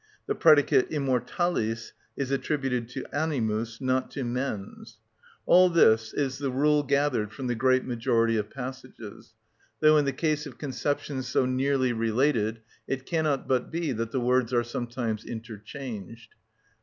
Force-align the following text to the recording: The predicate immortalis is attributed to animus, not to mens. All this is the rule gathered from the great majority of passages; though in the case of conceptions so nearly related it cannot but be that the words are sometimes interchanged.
The 0.25 0.33
predicate 0.33 0.89
immortalis 0.91 1.93
is 2.17 2.31
attributed 2.31 2.89
to 2.89 3.05
animus, 3.15 3.79
not 3.79 4.09
to 4.13 4.23
mens. 4.23 4.97
All 5.45 5.69
this 5.69 6.11
is 6.11 6.39
the 6.39 6.49
rule 6.49 6.81
gathered 6.81 7.31
from 7.31 7.45
the 7.45 7.53
great 7.53 7.85
majority 7.85 8.35
of 8.35 8.49
passages; 8.49 9.35
though 9.79 9.97
in 9.97 10.05
the 10.05 10.11
case 10.11 10.47
of 10.47 10.57
conceptions 10.57 11.27
so 11.27 11.45
nearly 11.45 11.93
related 11.93 12.61
it 12.87 13.05
cannot 13.05 13.47
but 13.47 13.69
be 13.69 13.91
that 13.91 14.09
the 14.09 14.19
words 14.19 14.51
are 14.53 14.63
sometimes 14.63 15.23
interchanged. 15.23 16.33